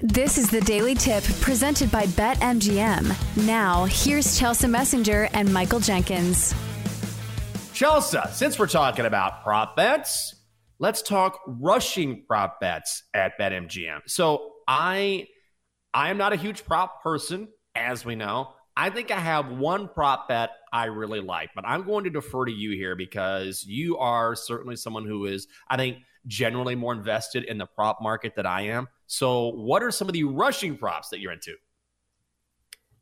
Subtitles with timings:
[0.00, 3.46] This is the Daily Tip presented by BetMGM.
[3.46, 6.52] Now, here's Chelsa Messinger and Michael Jenkins.
[7.72, 10.34] Chelsa, since we're talking about prop bets,
[10.78, 14.00] let's talk rushing prop bets at BetMGM.
[14.06, 15.28] So I
[15.94, 18.52] I am not a huge prop person, as we know.
[18.76, 22.44] I think I have one prop bet I really like, but I'm going to defer
[22.44, 27.44] to you here because you are certainly someone who is, I think, generally more invested
[27.44, 28.88] in the prop market than I am.
[29.06, 31.54] So, what are some of the rushing props that you're into?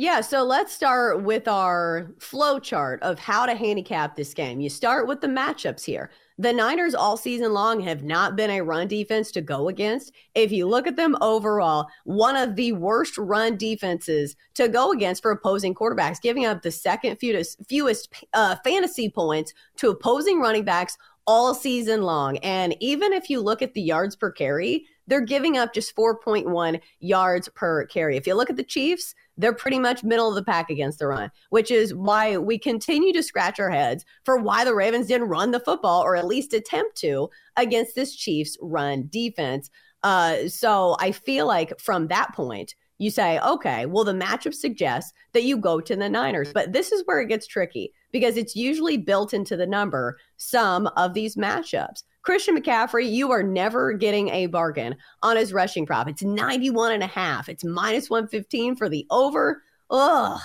[0.00, 4.58] Yeah, so let's start with our flow chart of how to handicap this game.
[4.58, 6.10] You start with the matchups here.
[6.38, 10.14] The Niners all season long have not been a run defense to go against.
[10.34, 15.20] If you look at them overall, one of the worst run defenses to go against
[15.20, 20.64] for opposing quarterbacks, giving up the second fewest, fewest uh, fantasy points to opposing running
[20.64, 20.96] backs
[21.26, 22.38] all season long.
[22.38, 26.80] And even if you look at the yards per carry, they're giving up just 4.1
[27.00, 28.16] yards per carry.
[28.16, 31.08] If you look at the Chiefs, they're pretty much middle of the pack against the
[31.08, 35.28] run, which is why we continue to scratch our heads for why the Ravens didn't
[35.28, 39.68] run the football or at least attempt to against this Chiefs run defense.
[40.04, 45.14] Uh, so I feel like from that point, you say, okay, well, the matchup suggests
[45.32, 46.52] that you go to the Niners.
[46.52, 50.86] But this is where it gets tricky because it's usually built into the number, some
[50.98, 52.02] of these matchups.
[52.20, 56.08] Christian McCaffrey, you are never getting a bargain on his rushing prop.
[56.08, 57.48] It's 91 and a half.
[57.48, 59.62] It's minus 115 for the over.
[59.90, 60.38] Ugh,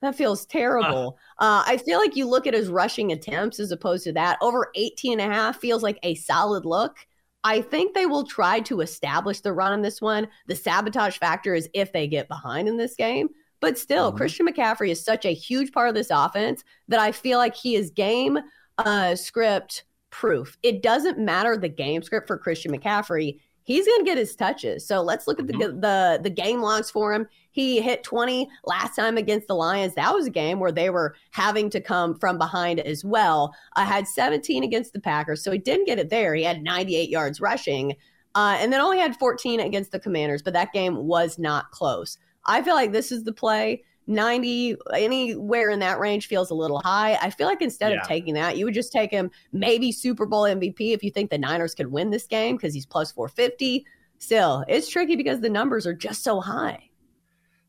[0.00, 1.18] that feels terrible.
[1.38, 4.38] Uh, I feel like you look at his rushing attempts as opposed to that.
[4.40, 7.06] Over 18 and a half feels like a solid look.
[7.48, 10.28] I think they will try to establish the run on this one.
[10.48, 13.30] The sabotage factor is if they get behind in this game.
[13.60, 14.18] But still, mm-hmm.
[14.18, 17.74] Christian McCaffrey is such a huge part of this offense that I feel like he
[17.74, 18.38] is game
[18.76, 20.58] uh, script proof.
[20.62, 23.40] It doesn't matter the game script for Christian McCaffrey.
[23.68, 24.86] He's going to get his touches.
[24.86, 25.80] So let's look at the, mm-hmm.
[25.80, 27.28] the the game logs for him.
[27.50, 29.94] He hit 20 last time against the Lions.
[29.94, 33.54] That was a game where they were having to come from behind as well.
[33.76, 36.34] I uh, had 17 against the Packers, so he didn't get it there.
[36.34, 37.94] He had 98 yards rushing,
[38.34, 40.40] uh, and then only had 14 against the Commanders.
[40.40, 42.16] But that game was not close.
[42.46, 43.84] I feel like this is the play.
[44.08, 47.14] 90 anywhere in that range feels a little high.
[47.20, 48.00] I feel like instead yeah.
[48.00, 51.30] of taking that, you would just take him maybe Super Bowl MVP if you think
[51.30, 53.84] the Niners could win this game because he's plus 450.
[54.18, 56.88] Still, it's tricky because the numbers are just so high.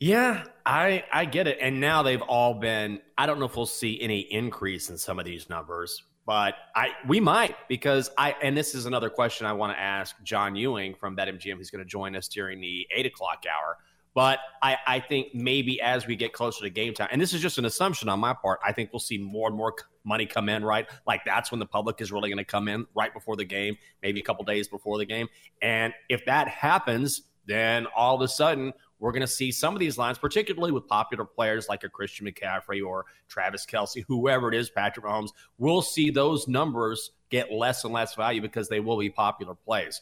[0.00, 1.58] Yeah, I I get it.
[1.60, 5.18] And now they've all been I don't know if we'll see any increase in some
[5.18, 9.52] of these numbers, but I we might because I and this is another question I
[9.52, 13.06] want to ask John Ewing from BetMGM who's going to join us during the eight
[13.06, 13.78] o'clock hour.
[14.14, 17.42] But I, I think maybe as we get closer to game time, and this is
[17.42, 20.48] just an assumption on my part, I think we'll see more and more money come
[20.48, 20.86] in, right?
[21.04, 23.76] Like that's when the public is really going to come in right before the game,
[24.02, 25.26] maybe a couple days before the game.
[25.60, 29.80] And if that happens, then all of a sudden we're going to see some of
[29.80, 34.54] these lines, particularly with popular players like a Christian McCaffrey or Travis Kelce, whoever it
[34.54, 38.98] is, Patrick Mahomes, we'll see those numbers get less and less value because they will
[38.98, 40.00] be popular plays.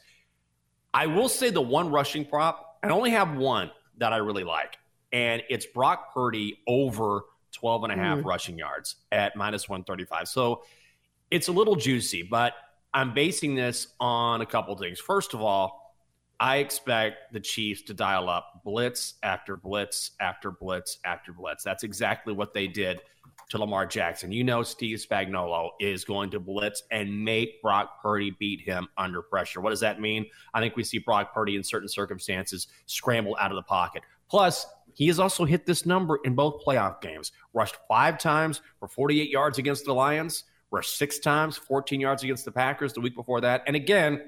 [0.93, 3.71] I will say the one rushing prop, I only have one
[4.03, 4.79] that I really like.
[5.13, 8.25] And it's Brock Purdy over 12 and a half mm.
[8.25, 10.27] rushing yards at minus 135.
[10.27, 10.65] So
[11.31, 12.55] it's a little juicy, but
[12.93, 14.99] I'm basing this on a couple things.
[14.99, 15.95] First of all,
[16.41, 21.63] I expect the Chiefs to dial up blitz after blitz after blitz after blitz.
[21.63, 23.01] That's exactly what they did
[23.51, 24.33] to Lamar Jackson.
[24.33, 29.23] You know, Steve Spagnuolo is going to blitz and make Brock Purdy beat him under
[29.23, 29.61] pressure.
[29.61, 30.27] What does that mean?
[30.55, 34.03] I think we see Brock Purdy in certain circumstances scramble out of the pocket.
[34.29, 37.33] Plus, he has also hit this number in both playoff games.
[37.53, 42.45] Rushed five times for 48 yards against the Lions, rushed six times, 14 yards against
[42.45, 43.63] the Packers the week before that.
[43.67, 44.23] And again,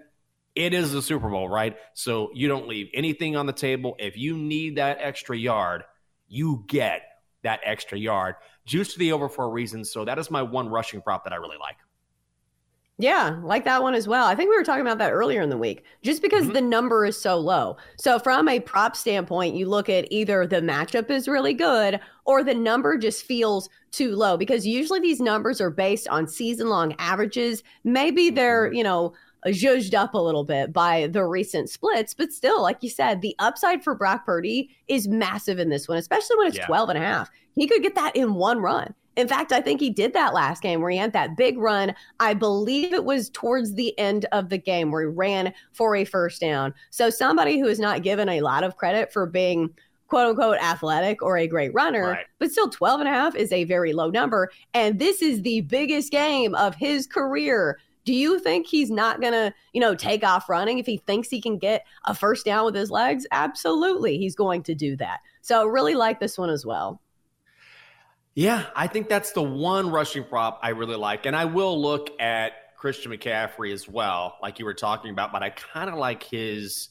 [0.54, 1.76] it is the Super Bowl, right?
[1.94, 3.96] So you don't leave anything on the table.
[3.98, 5.84] If you need that extra yard,
[6.28, 7.02] you get
[7.42, 8.36] that extra yard.
[8.66, 9.84] Juice to the over for a reason.
[9.84, 11.76] So that is my one rushing prop that I really like.
[12.96, 14.24] Yeah, like that one as well.
[14.26, 16.52] I think we were talking about that earlier in the week, just because mm-hmm.
[16.52, 17.76] the number is so low.
[17.98, 22.44] So, from a prop standpoint, you look at either the matchup is really good or
[22.44, 26.94] the number just feels too low because usually these numbers are based on season long
[27.00, 27.64] averages.
[27.82, 28.76] Maybe they're, mm-hmm.
[28.76, 29.12] you know,
[29.46, 33.34] zhuzhed up a little bit by the recent splits, but still, like you said, the
[33.38, 36.66] upside for Brock Purdy is massive in this one, especially when it's yeah.
[36.66, 37.30] 12 and a half.
[37.54, 38.94] He could get that in one run.
[39.16, 41.94] In fact, I think he did that last game where he had that big run.
[42.18, 46.04] I believe it was towards the end of the game where he ran for a
[46.04, 46.74] first down.
[46.90, 49.70] So somebody who is not given a lot of credit for being
[50.08, 52.26] quote unquote athletic or a great runner, right.
[52.38, 54.50] but still 12 and a half is a very low number.
[54.72, 59.32] And this is the biggest game of his career Do you think he's not going
[59.32, 62.64] to, you know, take off running if he thinks he can get a first down
[62.64, 63.26] with his legs?
[63.30, 65.20] Absolutely, he's going to do that.
[65.40, 67.00] So, I really like this one as well.
[68.34, 71.24] Yeah, I think that's the one rushing prop I really like.
[71.24, 75.42] And I will look at Christian McCaffrey as well, like you were talking about, but
[75.42, 76.88] I kind of like his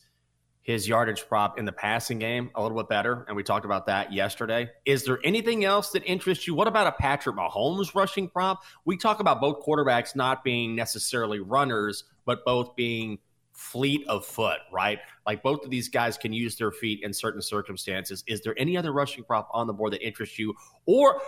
[0.64, 3.26] his yardage prop in the passing game a little bit better.
[3.28, 4.70] And we talked about that yesterday.
[4.86, 6.56] Is there anything else that interests you?
[6.56, 8.64] What about a Patrick Mahomes rushing prop?
[8.86, 13.20] We talk about both quarterbacks not being necessarily runners, but both being
[13.52, 15.00] fleet of foot, right?
[15.28, 18.24] Like both of these guys can use their feet in certain circumstances.
[18.26, 20.54] Is there any other rushing prop on the board that interests you?
[20.86, 21.22] Or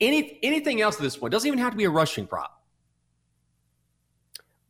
[0.00, 1.30] any anything else at this point?
[1.30, 2.59] Doesn't even have to be a rushing prop.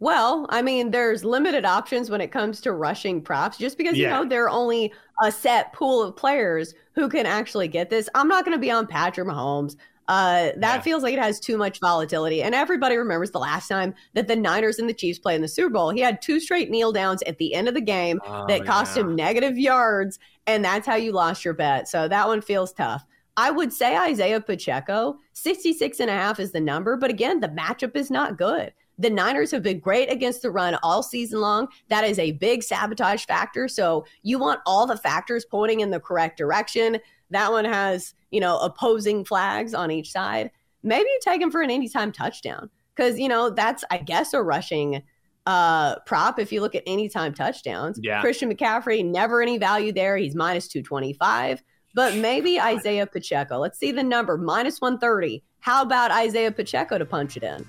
[0.00, 4.08] Well, I mean, there's limited options when it comes to rushing props just because, yeah.
[4.08, 4.92] you know, there are only
[5.22, 8.08] a set pool of players who can actually get this.
[8.14, 9.76] I'm not going to be on Patrick Mahomes.
[10.08, 10.80] Uh, that yeah.
[10.80, 12.42] feels like it has too much volatility.
[12.42, 15.48] And everybody remembers the last time that the Niners and the Chiefs played in the
[15.48, 15.90] Super Bowl.
[15.90, 18.96] He had two straight kneel downs at the end of the game oh, that cost
[18.96, 19.02] yeah.
[19.02, 20.18] him negative yards.
[20.46, 21.88] And that's how you lost your bet.
[21.88, 23.04] So that one feels tough.
[23.36, 26.96] I would say Isaiah Pacheco, 66 and a half is the number.
[26.96, 28.72] But again, the matchup is not good.
[29.00, 31.68] The Niners have been great against the run all season long.
[31.88, 33.66] That is a big sabotage factor.
[33.66, 36.98] So you want all the factors pointing in the correct direction.
[37.30, 40.50] That one has, you know, opposing flags on each side.
[40.82, 44.42] Maybe you take him for an anytime touchdown because, you know, that's, I guess, a
[44.42, 45.02] rushing
[45.46, 47.98] uh prop if you look at anytime touchdowns.
[48.02, 48.20] Yeah.
[48.20, 50.18] Christian McCaffrey, never any value there.
[50.18, 51.62] He's minus 225.
[51.94, 53.56] But maybe Isaiah Pacheco.
[53.56, 55.42] Let's see the number minus 130.
[55.60, 57.66] How about Isaiah Pacheco to punch it in?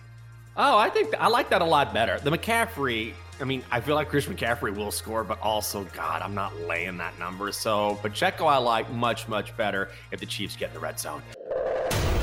[0.58, 2.20] Oh, I think I like that a lot better.
[2.20, 6.36] The McCaffrey, I mean, I feel like Chris McCaffrey will score, but also, God, I'm
[6.36, 7.52] not laying that number.
[7.52, 11.22] So Pacheco, I like much, much better if the Chiefs get in the red zone.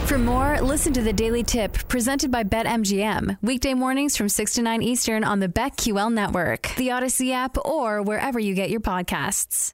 [0.04, 3.38] For more, listen to the Daily Tip presented by BetMGM.
[3.42, 8.02] Weekday mornings from 6 to 9 Eastern on the BetQL network, the Audacy app, or
[8.02, 9.72] wherever you get your podcasts.